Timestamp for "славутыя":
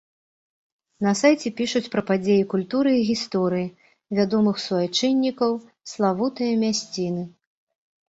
5.97-6.53